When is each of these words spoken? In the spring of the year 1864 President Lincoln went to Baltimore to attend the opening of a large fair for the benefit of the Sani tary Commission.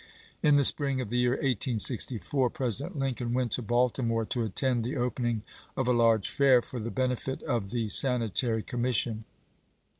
In 0.41 0.55
the 0.55 0.65
spring 0.65 0.99
of 0.99 1.09
the 1.11 1.19
year 1.19 1.33
1864 1.35 2.49
President 2.49 2.97
Lincoln 2.97 3.35
went 3.35 3.51
to 3.51 3.61
Baltimore 3.61 4.25
to 4.25 4.41
attend 4.41 4.83
the 4.83 4.97
opening 4.97 5.43
of 5.77 5.87
a 5.87 5.93
large 5.93 6.27
fair 6.27 6.63
for 6.63 6.79
the 6.79 6.89
benefit 6.89 7.43
of 7.43 7.69
the 7.69 7.87
Sani 7.87 8.29
tary 8.29 8.63
Commission. 8.63 9.25